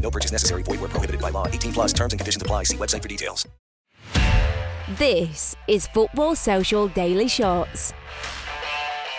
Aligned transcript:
No 0.00 0.10
purchase 0.10 0.32
necessary. 0.32 0.62
Void 0.62 0.80
where 0.80 0.88
prohibited 0.88 1.20
by 1.20 1.30
law. 1.30 1.48
18 1.48 1.72
plus 1.72 1.92
terms 1.92 2.12
and 2.12 2.20
conditions 2.20 2.42
apply. 2.42 2.62
See 2.62 2.76
website 2.76 3.02
for 3.02 3.08
details. 3.08 3.46
This 4.98 5.56
is 5.66 5.88
Football 5.88 6.36
Social 6.36 6.86
Daily 6.86 7.26
Shots. 7.26 7.92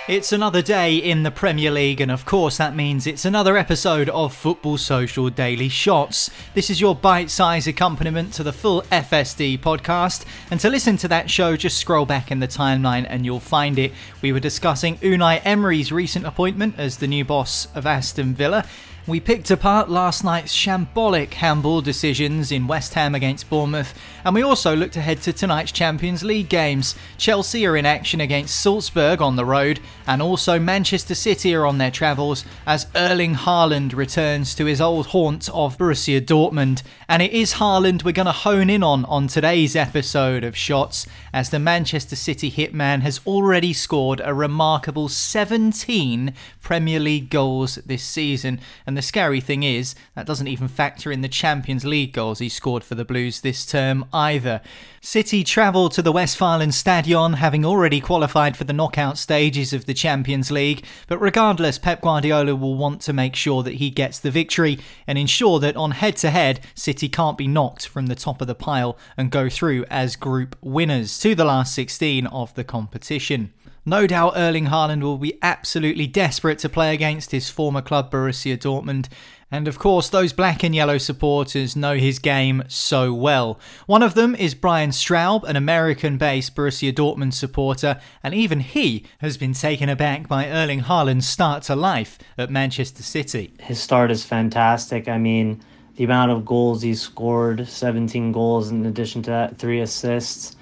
It's 0.07 0.31
another 0.31 0.61
day 0.61 0.95
in 0.95 1.23
the 1.23 1.31
Premier 1.31 1.69
League, 1.69 1.99
and 1.99 2.09
of 2.09 2.23
course, 2.23 2.55
that 2.55 2.73
means 2.73 3.05
it's 3.05 3.25
another 3.25 3.57
episode 3.57 4.07
of 4.07 4.33
Football 4.33 4.77
Social 4.77 5.29
Daily 5.29 5.67
Shots. 5.67 6.29
This 6.53 6.69
is 6.69 6.79
your 6.79 6.95
bite 6.95 7.29
sized 7.29 7.67
accompaniment 7.67 8.31
to 8.35 8.43
the 8.43 8.53
full 8.53 8.83
FSD 8.83 9.59
podcast. 9.59 10.23
And 10.49 10.61
to 10.61 10.69
listen 10.69 10.95
to 10.97 11.09
that 11.09 11.29
show, 11.29 11.57
just 11.57 11.77
scroll 11.77 12.05
back 12.05 12.31
in 12.31 12.39
the 12.39 12.47
timeline 12.47 13.05
and 13.09 13.25
you'll 13.25 13.41
find 13.41 13.77
it. 13.77 13.91
We 14.21 14.31
were 14.31 14.39
discussing 14.39 14.95
Unai 14.99 15.41
Emery's 15.43 15.91
recent 15.91 16.25
appointment 16.25 16.75
as 16.77 16.95
the 16.95 17.07
new 17.07 17.25
boss 17.25 17.67
of 17.75 17.85
Aston 17.85 18.33
Villa. 18.33 18.63
We 19.07 19.21
picked 19.21 19.49
apart 19.51 19.89
last 19.89 20.25
night's 20.25 20.53
shambolic 20.53 21.35
handball 21.35 21.79
decisions 21.79 22.51
in 22.51 22.67
West 22.67 22.93
Ham 22.95 23.15
against 23.15 23.49
Bournemouth, 23.49 23.97
and 24.25 24.35
we 24.35 24.41
also 24.41 24.75
looked 24.75 24.97
ahead 24.97 25.21
to 25.21 25.31
tonight's 25.31 25.71
Champions 25.71 26.25
League 26.25 26.49
games. 26.49 26.93
Chelsea 27.17 27.65
are 27.65 27.77
in 27.77 27.85
action 27.85 28.19
against 28.19 28.59
Salzburg 28.59 29.21
on 29.21 29.37
the 29.37 29.45
road, 29.45 29.79
and 30.05 30.21
also 30.21 30.59
Manchester 30.59 31.15
City 31.15 31.55
are 31.55 31.65
on 31.65 31.77
their 31.77 31.89
travels 31.89 32.43
as 32.65 32.87
Erling 32.95 33.35
Haaland 33.35 33.95
returns 33.95 34.53
to 34.55 34.65
his 34.65 34.81
old 34.81 35.07
haunt 35.07 35.47
of 35.53 35.77
Borussia 35.77 36.19
Dortmund. 36.19 36.83
And 37.07 37.21
it 37.21 37.31
is 37.31 37.53
Haaland 37.53 38.03
we're 38.03 38.11
going 38.11 38.25
to 38.25 38.33
hone 38.33 38.69
in 38.69 38.83
on 38.83 39.05
on 39.05 39.27
today's 39.27 39.77
episode 39.77 40.43
of 40.43 40.57
Shots, 40.57 41.07
as 41.31 41.49
the 41.49 41.59
Manchester 41.59 42.17
City 42.17 42.51
hitman 42.51 43.03
has 43.03 43.21
already 43.25 43.71
scored 43.71 44.19
a 44.25 44.33
remarkable 44.33 45.07
17 45.07 46.33
Premier 46.59 46.99
League 46.99 47.29
goals 47.29 47.75
this 47.85 48.03
season. 48.03 48.59
And 48.85 48.96
the 48.97 49.01
scary 49.01 49.39
thing 49.39 49.63
is, 49.63 49.95
that 50.15 50.25
doesn't 50.25 50.47
even 50.47 50.67
factor 50.67 51.11
in 51.11 51.21
the 51.21 51.27
Champions 51.27 51.85
League 51.85 52.13
goals 52.13 52.39
he 52.39 52.49
scored 52.49 52.83
for 52.83 52.95
the 52.95 53.05
Blues 53.05 53.41
this 53.41 53.65
term 53.65 54.05
either. 54.11 54.61
City 55.01 55.43
travel 55.43 55.87
to 55.89 56.01
the 56.01 56.11
Westfalen 56.11 56.73
Stadion, 56.73 57.33
having 57.33 57.63
already 57.63 58.01
qualified 58.01 58.57
for 58.57 58.63
the 58.63 58.73
knockout 58.73 59.17
stages 59.17 59.71
of 59.71 59.85
the 59.85 59.93
Champions 59.93 60.51
League. 60.51 60.83
But 61.07 61.19
regardless, 61.19 61.77
Pep 61.77 62.01
Guardiola 62.01 62.55
will 62.55 62.75
want 62.75 63.01
to 63.01 63.13
make 63.13 63.35
sure 63.35 63.63
that 63.63 63.75
he 63.75 63.89
gets 63.89 64.19
the 64.19 64.31
victory 64.31 64.79
and 65.05 65.17
ensure 65.17 65.59
that 65.59 65.77
on 65.77 65.91
head 65.91 66.17
to 66.17 66.29
head, 66.29 66.59
City 66.73 67.07
can't 67.07 67.37
be 67.37 67.47
knocked 67.47 67.87
from 67.87 68.07
the 68.07 68.15
top 68.15 68.41
of 68.41 68.47
the 68.47 68.55
pile 68.55 68.97
and 69.15 69.31
go 69.31 69.47
through 69.47 69.85
as 69.89 70.15
group 70.15 70.55
winners 70.61 71.19
to 71.19 71.35
the 71.35 71.45
last 71.45 71.73
16 71.75 72.27
of 72.27 72.53
the 72.55 72.63
competition. 72.63 73.53
No 73.87 74.05
doubt 74.05 74.33
Erling 74.35 74.65
Haaland 74.65 75.01
will 75.01 75.17
be 75.17 75.39
absolutely 75.41 76.07
desperate 76.07 76.59
to 76.59 76.67
play 76.67 76.93
against 76.93 77.31
his 77.31 77.49
former 77.49 77.81
club 77.81 78.11
Borussia 78.11 78.57
Dortmund. 78.57 79.07
And 79.49 79.65
of 79.65 79.79
course, 79.79 80.09
those 80.09 80.33
black 80.33 80.61
and 80.61 80.75
yellow 80.75 80.97
supporters 80.97 81.73
know 81.73 81.95
his 81.95 82.19
game 82.19 82.63
so 82.67 83.13
well. 83.13 83.57
One 83.85 84.03
of 84.03 84.13
them 84.13 84.35
is 84.35 84.55
Brian 84.55 84.89
Straub, 84.89 85.45
an 85.45 85.55
American 85.55 86.17
based 86.17 86.53
Borussia 86.53 86.91
Dortmund 86.91 87.33
supporter, 87.33 88.01
and 88.21 88.33
even 88.33 88.59
he 88.59 89.05
has 89.19 89.37
been 89.37 89.53
taken 89.53 89.87
aback 89.87 90.27
by 90.27 90.49
Erling 90.49 90.81
Haaland's 90.81 91.29
start 91.29 91.63
to 91.63 91.75
life 91.77 92.19
at 92.37 92.51
Manchester 92.51 93.03
City. 93.03 93.53
His 93.61 93.79
start 93.79 94.11
is 94.11 94.25
fantastic. 94.25 95.07
I 95.07 95.17
mean, 95.17 95.61
the 95.95 96.03
amount 96.03 96.31
of 96.31 96.43
goals 96.43 96.81
he 96.81 96.93
scored 96.93 97.65
17 97.65 98.33
goals 98.33 98.69
in 98.69 98.85
addition 98.85 99.21
to 99.21 99.29
that, 99.29 99.57
three 99.57 99.79
assists 99.79 100.56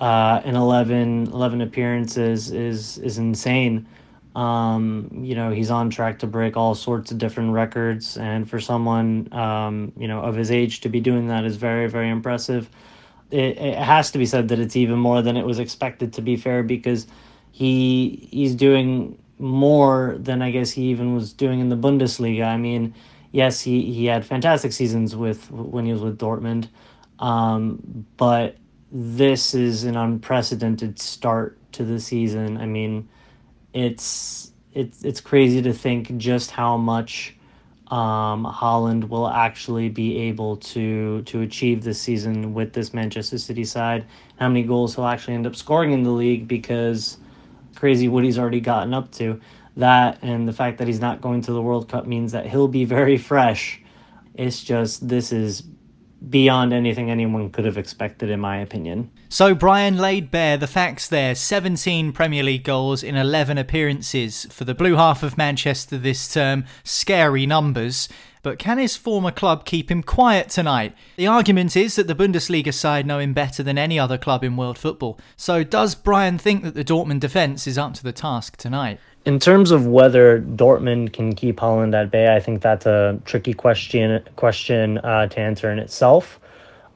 uh, 0.00 0.40
in 0.44 0.54
11, 0.54 1.28
11 1.32 1.60
appearances 1.60 2.50
is 2.50 2.98
is 2.98 3.18
insane. 3.18 3.86
Um, 4.36 5.10
you 5.22 5.34
know, 5.34 5.50
he's 5.50 5.70
on 5.70 5.90
track 5.90 6.20
to 6.20 6.26
break 6.26 6.56
all 6.56 6.74
sorts 6.74 7.10
of 7.10 7.18
different 7.18 7.52
records, 7.52 8.16
and 8.16 8.48
for 8.48 8.60
someone 8.60 9.32
um, 9.32 9.92
you 9.96 10.06
know 10.06 10.20
of 10.20 10.36
his 10.36 10.50
age 10.50 10.80
to 10.80 10.88
be 10.88 11.00
doing 11.00 11.28
that 11.28 11.44
is 11.44 11.56
very 11.56 11.88
very 11.88 12.08
impressive. 12.10 12.70
It, 13.30 13.58
it 13.58 13.78
has 13.78 14.10
to 14.12 14.18
be 14.18 14.26
said 14.26 14.48
that 14.48 14.58
it's 14.58 14.76
even 14.76 14.98
more 14.98 15.22
than 15.22 15.36
it 15.36 15.44
was 15.44 15.58
expected. 15.58 16.12
To 16.14 16.22
be 16.22 16.36
fair, 16.36 16.62
because 16.62 17.06
he 17.50 18.28
he's 18.30 18.54
doing 18.54 19.18
more 19.38 20.16
than 20.20 20.42
I 20.42 20.50
guess 20.50 20.70
he 20.70 20.84
even 20.84 21.14
was 21.14 21.32
doing 21.32 21.60
in 21.60 21.68
the 21.68 21.76
Bundesliga. 21.76 22.44
I 22.44 22.56
mean, 22.56 22.94
yes, 23.32 23.60
he 23.60 23.92
he 23.92 24.06
had 24.06 24.24
fantastic 24.24 24.72
seasons 24.72 25.16
with 25.16 25.50
when 25.50 25.84
he 25.84 25.92
was 25.92 26.02
with 26.02 26.18
Dortmund, 26.18 26.68
um, 27.18 28.06
but 28.16 28.56
this 28.90 29.54
is 29.54 29.84
an 29.84 29.96
unprecedented 29.96 30.98
start 30.98 31.58
to 31.72 31.84
the 31.84 32.00
season. 32.00 32.56
I 32.56 32.66
mean, 32.66 33.08
it's 33.72 34.52
it's 34.72 35.02
it's 35.04 35.20
crazy 35.20 35.62
to 35.62 35.72
think 35.72 36.16
just 36.16 36.50
how 36.50 36.76
much 36.76 37.34
um, 37.88 38.44
Haaland 38.44 39.08
will 39.08 39.28
actually 39.28 39.88
be 39.88 40.18
able 40.18 40.56
to 40.58 41.22
to 41.22 41.40
achieve 41.42 41.84
this 41.84 42.00
season 42.00 42.54
with 42.54 42.72
this 42.72 42.94
Manchester 42.94 43.38
City 43.38 43.64
side. 43.64 44.06
How 44.38 44.48
many 44.48 44.62
goals 44.62 44.94
he'll 44.94 45.06
actually 45.06 45.34
end 45.34 45.46
up 45.46 45.56
scoring 45.56 45.92
in 45.92 46.02
the 46.02 46.10
league 46.10 46.48
because 46.48 47.18
crazy 47.78 48.08
what 48.08 48.24
he's 48.24 48.38
already 48.38 48.60
gotten 48.60 48.92
up 48.92 49.10
to. 49.12 49.40
That 49.76 50.18
and 50.22 50.48
the 50.48 50.52
fact 50.52 50.78
that 50.78 50.88
he's 50.88 51.00
not 51.00 51.20
going 51.20 51.42
to 51.42 51.52
the 51.52 51.62
World 51.62 51.88
Cup 51.88 52.06
means 52.06 52.32
that 52.32 52.46
he'll 52.46 52.68
be 52.68 52.84
very 52.84 53.16
fresh. 53.16 53.80
It's 54.34 54.62
just 54.62 55.08
this 55.08 55.32
is 55.32 55.62
beyond 56.30 56.72
anything 56.72 57.10
anyone 57.10 57.50
could 57.50 57.64
have 57.64 57.78
expected, 57.78 58.30
in 58.30 58.40
my 58.40 58.58
opinion. 58.58 59.10
So 59.28 59.54
Brian 59.54 59.98
laid 59.98 60.30
bare 60.30 60.56
the 60.56 60.66
facts 60.66 61.08
there 61.08 61.34
17 61.34 62.12
Premier 62.12 62.42
League 62.42 62.64
goals 62.64 63.02
in 63.02 63.16
11 63.16 63.58
appearances 63.58 64.46
for 64.50 64.64
the 64.64 64.74
blue 64.74 64.96
half 64.96 65.22
of 65.22 65.38
Manchester 65.38 65.96
this 65.98 66.32
term. 66.32 66.64
Scary 66.82 67.46
numbers. 67.46 68.08
But 68.42 68.58
can 68.58 68.78
his 68.78 68.96
former 68.96 69.30
club 69.30 69.64
keep 69.64 69.90
him 69.90 70.02
quiet 70.02 70.48
tonight? 70.48 70.94
The 71.16 71.26
argument 71.26 71.76
is 71.76 71.96
that 71.96 72.06
the 72.06 72.14
Bundesliga 72.14 72.72
side 72.72 73.06
know 73.06 73.18
him 73.18 73.34
better 73.34 73.62
than 73.62 73.76
any 73.76 73.98
other 73.98 74.16
club 74.16 74.44
in 74.44 74.56
world 74.56 74.78
football. 74.78 75.18
So 75.36 75.64
does 75.64 75.94
Brian 75.94 76.38
think 76.38 76.62
that 76.62 76.74
the 76.74 76.84
Dortmund 76.84 77.20
defence 77.20 77.66
is 77.66 77.78
up 77.78 77.94
to 77.94 78.02
the 78.02 78.12
task 78.12 78.56
tonight? 78.56 79.00
In 79.24 79.38
terms 79.38 79.70
of 79.70 79.86
whether 79.86 80.40
Dortmund 80.40 81.12
can 81.12 81.34
keep 81.34 81.56
Haaland 81.56 81.94
at 81.94 82.10
bay, 82.10 82.34
I 82.34 82.40
think 82.40 82.62
that's 82.62 82.86
a 82.86 83.20
tricky 83.24 83.52
question 83.52 84.22
question 84.36 84.98
uh, 84.98 85.26
to 85.26 85.38
answer 85.38 85.70
in 85.70 85.78
itself. 85.78 86.40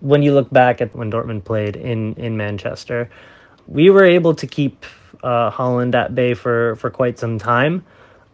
When 0.01 0.23
you 0.23 0.33
look 0.33 0.51
back 0.51 0.81
at 0.81 0.95
when 0.97 1.11
Dortmund 1.11 1.45
played 1.45 1.77
in 1.77 2.15
in 2.15 2.37
Manchester, 2.37 3.11
we 3.67 3.91
were 3.91 4.05
able 4.05 4.35
to 4.35 4.47
keep 4.47 4.87
uh, 5.23 5.51
Haaland 5.51 5.95
at 5.95 6.15
bay 6.15 6.35
for 6.35 6.77
for 6.77 6.91
quite 6.91 7.19
some 7.19 7.39
time. 7.39 7.85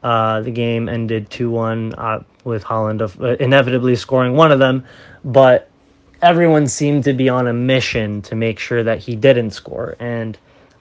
Uh, 0.03 0.43
the 0.43 0.53
game 0.53 0.89
ended 0.89 1.29
two 1.29 1.51
one 1.51 1.93
uh, 1.95 2.23
with 2.45 2.63
Haaland 2.63 3.01
of, 3.01 3.21
uh, 3.21 3.37
inevitably 3.41 3.97
scoring 3.97 4.35
one 4.35 4.53
of 4.53 4.61
them, 4.61 4.85
but 5.25 5.69
everyone 6.23 6.69
seemed 6.69 7.05
to 7.05 7.13
be 7.13 7.29
on 7.29 7.49
a 7.49 7.53
mission 7.53 8.23
to 8.23 8.37
make 8.37 8.59
sure 8.59 8.83
that 8.85 8.99
he 8.99 9.17
didn't 9.17 9.51
score. 9.51 9.97
And 9.99 10.39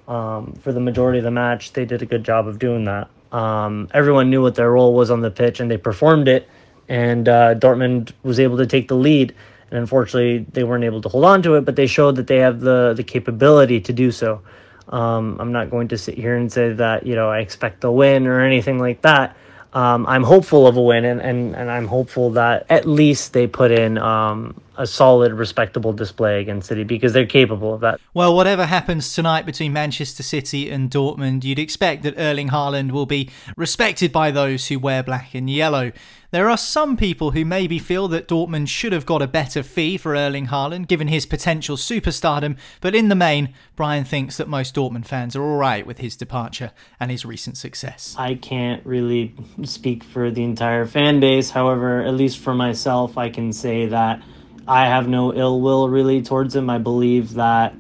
um, 0.07 0.54
for 0.62 0.71
the 0.71 0.80
majority 0.80 1.19
of 1.19 1.24
the 1.24 1.31
match, 1.31 1.74
they 1.74 1.86
did 1.86 2.01
a 2.01 2.06
good 2.06 2.24
job 2.24 2.48
of 2.48 2.59
doing 2.59 2.86
that. 2.86 3.09
Um, 3.31 3.89
everyone 3.94 4.30
knew 4.30 4.42
what 4.42 4.56
their 4.56 4.71
role 4.71 4.94
was 4.94 5.12
on 5.12 5.21
the 5.21 5.31
pitch 5.31 5.59
and 5.59 5.69
they 5.69 5.77
performed 5.77 6.27
it. 6.27 6.50
And 6.88 7.27
uh, 7.27 7.56
Dortmund 7.56 8.13
was 8.24 8.39
able 8.39 8.57
to 8.57 8.65
take 8.65 8.88
the 8.88 8.95
lead. 8.95 9.36
And 9.69 9.80
unfortunately, 9.80 10.45
they 10.54 10.63
weren't 10.63 10.86
able 10.86 11.01
to 11.01 11.09
hold 11.09 11.25
on 11.25 11.42
to 11.44 11.56
it, 11.56 11.65
but 11.65 11.75
they 11.75 11.88
showed 11.88 12.15
that 12.15 12.27
they 12.27 12.38
have 12.38 12.62
the, 12.62 12.94
the 12.95 13.04
capability 13.04 13.81
to 13.81 13.94
do 13.94 14.12
so. 14.12 14.42
Um, 14.88 15.38
I'm 15.42 15.51
not 15.51 15.69
going 15.69 15.89
to 15.89 15.98
sit 15.98 16.18
here 16.18 16.38
and 16.38 16.50
say 16.50 16.71
that, 16.71 17.06
you 17.06 17.15
know, 17.15 17.30
I 17.30 17.39
expect 17.39 17.83
a 17.83 17.92
win 17.92 18.25
or 18.27 18.39
anything 18.39 18.80
like 18.80 19.01
that 19.01 19.36
um, 19.74 20.07
I'm 20.07 20.24
hopeful 20.24 20.65
of 20.65 20.77
a 20.77 20.81
win, 20.81 21.06
and, 21.06 21.21
and, 21.21 21.56
and 21.56 21.69
I'm 21.69 21.88
hopeful 21.88 22.31
that 22.31 22.65
at 22.69 22.86
least 22.86 23.33
they 23.33 23.48
put 23.48 23.71
in 23.71 23.98
um, 23.98 24.59
a 24.78 24.86
solid, 24.86 25.34
respectable 25.34 25.92
display 25.92 26.40
against 26.40 26.68
City 26.68 26.84
because 26.84 27.14
they're 27.14 27.26
capable 27.26 27.74
of 27.74 27.82
that. 27.82 28.00
Well, 28.14 28.36
whatever 28.36 28.66
happens 28.66 29.14
tonight 29.14 29.46
between 29.46 29.74
Manchester 29.74 30.24
City 30.24 30.70
and 30.70 30.90
Dortmund, 30.90 31.44
you'd 31.44 31.60
expect 31.60 32.04
that 32.04 32.18
Erling 32.18 32.50
Haaland 32.50 32.92
will 32.92 33.06
be 33.06 33.30
respected 33.56 34.12
by 34.12 34.32
those 34.32 34.68
who 34.68 34.80
wear 34.80 35.04
black 35.04 35.34
and 35.34 35.50
yellow. 35.50 35.92
There 36.30 36.50
are 36.50 36.58
some 36.58 36.98
people 36.98 37.32
who 37.32 37.46
maybe 37.46 37.80
feel 37.80 38.10
that 38.10 38.28
Dortmund 38.28 38.68
should 38.68 38.92
have 38.92 39.06
got 39.06 39.22
a 39.22 39.28
better 39.28 39.64
fee 39.64 39.98
for 39.98 40.14
Erling 40.14 40.48
Haaland 40.48 40.88
given 40.88 41.08
his 41.08 41.26
potential 41.26 41.78
superstardom, 41.78 42.58
but 42.82 42.94
in 42.94 43.08
the 43.08 43.16
main, 43.16 43.54
Brian 43.78 44.04
thinks 44.04 44.36
that 44.36 44.50
most 44.50 44.76
Dortmund 44.76 45.06
fans 45.06 45.38
are 45.38 45.42
alright 45.42 45.88
with 45.88 46.00
his 46.00 46.18
departure 46.18 46.72
and 47.00 47.10
his 47.10 47.26
recent 47.26 47.56
success. 47.56 48.14
I 48.18 48.36
can't 48.36 48.86
really 48.86 49.36
speak 49.64 50.04
for 50.04 50.30
the 50.30 50.44
entire 50.44 50.86
fan 50.86 51.22
base, 51.22 51.50
however, 51.50 52.02
at 52.02 52.14
least 52.14 52.40
for 52.40 52.54
myself, 52.54 53.18
I 53.18 53.30
can 53.30 53.54
say 53.54 53.86
that 53.86 54.22
I 54.68 54.88
have 54.88 55.08
no 55.08 55.34
ill 55.34 55.62
will 55.62 55.90
really 55.90 56.22
towards 56.22 56.56
him. 56.56 56.69
I 56.69 56.78
believe 56.78 57.36
that 57.36 57.74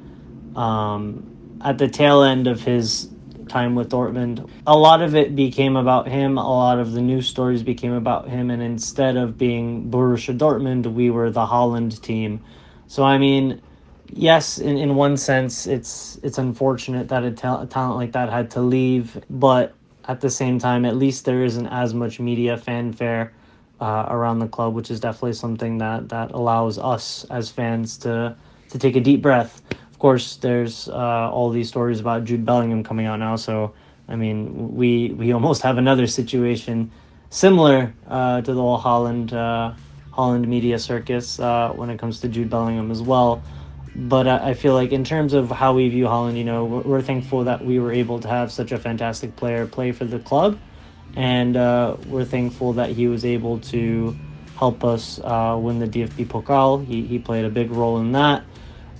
um, 0.55 1.59
at 1.63 1.77
the 1.77 1.87
tail 1.87 2.23
end 2.23 2.47
of 2.47 2.61
his 2.61 3.09
time 3.47 3.75
with 3.75 3.89
Dortmund. 3.89 4.49
A 4.65 4.77
lot 4.77 5.01
of 5.01 5.15
it 5.15 5.35
became 5.35 5.75
about 5.75 6.07
him. 6.07 6.37
A 6.37 6.49
lot 6.49 6.79
of 6.79 6.93
the 6.93 7.01
news 7.01 7.27
stories 7.27 7.63
became 7.63 7.93
about 7.93 8.27
him. 8.29 8.51
And 8.51 8.61
instead 8.61 9.17
of 9.17 9.37
being 9.37 9.89
Borussia 9.89 10.37
Dortmund, 10.37 10.93
we 10.93 11.09
were 11.09 11.31
the 11.31 11.45
Haaland 11.45 12.01
team. 12.01 12.43
So, 12.87 13.03
I 13.03 13.17
mean, 13.17 13.61
yes, 14.09 14.57
in, 14.57 14.77
in 14.77 14.95
one 14.95 15.17
sense, 15.17 15.67
it's 15.67 16.19
it's 16.23 16.37
unfortunate 16.37 17.09
that 17.09 17.23
a, 17.23 17.31
ta- 17.31 17.61
a 17.61 17.65
talent 17.65 17.97
like 17.97 18.11
that 18.13 18.29
had 18.29 18.51
to 18.51 18.61
leave. 18.61 19.23
But 19.29 19.73
at 20.05 20.21
the 20.21 20.29
same 20.29 20.59
time, 20.59 20.85
at 20.85 20.95
least 20.95 21.25
there 21.25 21.43
isn't 21.43 21.67
as 21.67 21.93
much 21.93 22.19
media 22.19 22.57
fanfare 22.57 23.33
uh, 23.79 24.05
around 24.09 24.39
the 24.39 24.47
club, 24.47 24.73
which 24.73 24.89
is 24.91 24.99
definitely 24.99 25.33
something 25.33 25.77
that, 25.79 26.09
that 26.09 26.31
allows 26.31 26.77
us 26.77 27.25
as 27.29 27.49
fans 27.49 27.97
to 27.99 28.35
to 28.69 28.77
take 28.77 28.97
a 28.97 28.99
deep 28.99 29.21
breath 29.21 29.61
of 29.97 29.99
course, 30.01 30.35
there's 30.35 30.87
uh, 30.89 31.31
all 31.31 31.49
these 31.49 31.69
stories 31.69 31.99
about 31.99 32.23
Jude 32.23 32.45
Bellingham 32.45 32.83
coming 32.83 33.07
out 33.07 33.17
now. 33.17 33.35
So, 33.35 33.73
I 34.07 34.15
mean, 34.15 34.75
we 34.75 35.09
we 35.09 35.31
almost 35.37 35.63
have 35.63 35.79
another 35.79 36.05
situation 36.05 36.91
similar 37.31 37.95
uh, 38.07 38.41
to 38.41 38.53
the 38.53 38.61
whole 38.61 38.79
Haaland 38.79 39.33
uh, 39.33 39.73
Haaland 40.13 40.45
media 40.47 40.77
circus 40.77 41.39
uh, 41.39 41.71
when 41.73 41.89
it 41.89 41.97
comes 41.97 42.19
to 42.19 42.27
Jude 42.27 42.51
Bellingham 42.51 42.91
as 42.91 43.01
well. 43.01 43.41
But 43.95 44.27
I 44.27 44.53
feel 44.53 44.75
like 44.75 44.91
in 44.91 45.03
terms 45.03 45.33
of 45.33 45.49
how 45.49 45.73
we 45.73 45.89
view 45.89 46.05
Haaland, 46.05 46.37
you 46.37 46.43
know, 46.43 46.63
we're 46.63 47.01
thankful 47.01 47.43
that 47.45 47.65
we 47.65 47.79
were 47.79 47.91
able 47.91 48.19
to 48.19 48.27
have 48.27 48.51
such 48.51 48.71
a 48.71 48.77
fantastic 48.77 49.35
player 49.35 49.65
play 49.65 49.91
for 49.93 50.05
the 50.05 50.19
club, 50.19 50.59
and 51.15 51.57
uh, 51.57 51.97
we're 52.07 52.25
thankful 52.25 52.73
that 52.73 52.89
he 52.91 53.07
was 53.07 53.25
able 53.25 53.59
to 53.59 54.15
help 54.57 54.83
us 54.83 55.19
uh, 55.23 55.57
win 55.59 55.79
the 55.79 55.87
DFB 55.87 56.27
Pokal. 56.27 56.85
He 56.85 57.03
he 57.03 57.19
played 57.19 57.45
a 57.45 57.49
big 57.49 57.71
role 57.71 57.99
in 57.99 58.11
that. 58.13 58.43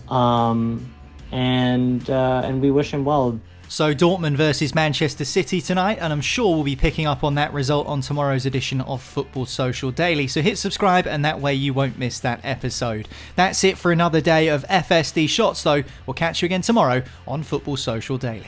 Um, 0.09 0.93
and 1.31 2.09
uh, 2.09 2.41
and 2.45 2.61
we 2.61 2.71
wish 2.71 2.93
him 2.93 3.05
well. 3.05 3.39
So 3.69 3.93
Dortmund 3.93 4.37
versus 4.37 4.73
Manchester 4.73 5.25
City 5.25 5.59
tonight, 5.59 5.97
and 5.99 6.13
I'm 6.13 6.21
sure 6.21 6.55
we'll 6.55 6.63
be 6.63 6.77
picking 6.77 7.05
up 7.05 7.21
on 7.21 7.35
that 7.35 7.51
result 7.51 7.85
on 7.87 7.99
tomorrow's 7.99 8.45
edition 8.45 8.79
of 8.79 9.03
Football 9.03 9.45
Social 9.45 9.91
Daily. 9.91 10.25
So 10.27 10.41
hit 10.41 10.57
subscribe, 10.57 11.05
and 11.05 11.25
that 11.25 11.41
way 11.41 11.53
you 11.53 11.73
won't 11.73 11.99
miss 11.99 12.17
that 12.21 12.39
episode. 12.43 13.09
That's 13.35 13.65
it 13.65 13.77
for 13.77 13.91
another 13.91 14.21
day 14.21 14.47
of 14.47 14.63
FSD 14.69 15.27
shots, 15.27 15.63
though. 15.63 15.83
We'll 16.05 16.13
catch 16.13 16.41
you 16.41 16.45
again 16.45 16.61
tomorrow 16.61 17.03
on 17.27 17.43
Football 17.43 17.75
Social 17.75 18.17
Daily. 18.17 18.47